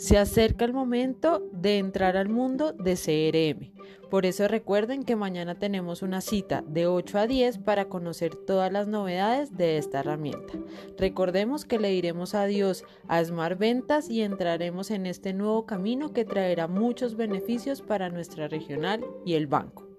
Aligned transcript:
Se 0.00 0.16
acerca 0.16 0.64
el 0.64 0.72
momento 0.72 1.46
de 1.52 1.76
entrar 1.76 2.16
al 2.16 2.30
mundo 2.30 2.72
de 2.72 2.94
CRM. 2.94 3.70
Por 4.08 4.24
eso 4.24 4.48
recuerden 4.48 5.02
que 5.02 5.14
mañana 5.14 5.58
tenemos 5.58 6.00
una 6.00 6.22
cita 6.22 6.64
de 6.66 6.86
8 6.86 7.18
a 7.18 7.26
10 7.26 7.58
para 7.58 7.84
conocer 7.90 8.34
todas 8.34 8.72
las 8.72 8.88
novedades 8.88 9.58
de 9.58 9.76
esta 9.76 10.00
herramienta. 10.00 10.54
Recordemos 10.96 11.66
que 11.66 11.78
le 11.78 11.90
diremos 11.90 12.34
adiós 12.34 12.82
a 13.08 13.22
Smart 13.22 13.58
Ventas 13.58 14.08
y 14.08 14.22
entraremos 14.22 14.90
en 14.90 15.04
este 15.04 15.34
nuevo 15.34 15.66
camino 15.66 16.14
que 16.14 16.24
traerá 16.24 16.66
muchos 16.66 17.14
beneficios 17.14 17.82
para 17.82 18.08
nuestra 18.08 18.48
regional 18.48 19.04
y 19.26 19.34
el 19.34 19.48
banco. 19.48 19.89